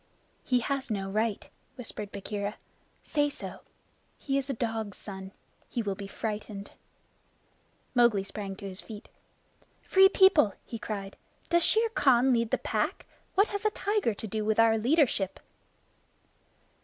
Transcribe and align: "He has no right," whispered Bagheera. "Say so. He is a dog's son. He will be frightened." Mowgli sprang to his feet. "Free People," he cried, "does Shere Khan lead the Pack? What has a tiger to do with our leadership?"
"He 0.43 0.61
has 0.61 0.89
no 0.89 1.11
right," 1.11 1.47
whispered 1.75 2.11
Bagheera. 2.11 2.55
"Say 3.03 3.29
so. 3.29 3.59
He 4.17 4.35
is 4.35 4.49
a 4.49 4.53
dog's 4.55 4.97
son. 4.97 5.31
He 5.69 5.83
will 5.83 5.93
be 5.93 6.07
frightened." 6.07 6.71
Mowgli 7.93 8.23
sprang 8.23 8.55
to 8.55 8.67
his 8.67 8.81
feet. 8.81 9.09
"Free 9.83 10.09
People," 10.09 10.55
he 10.65 10.79
cried, 10.79 11.17
"does 11.51 11.63
Shere 11.63 11.89
Khan 11.89 12.33
lead 12.33 12.49
the 12.49 12.57
Pack? 12.57 13.05
What 13.35 13.49
has 13.49 13.63
a 13.63 13.69
tiger 13.69 14.15
to 14.15 14.25
do 14.27 14.43
with 14.43 14.59
our 14.59 14.75
leadership?" 14.75 15.39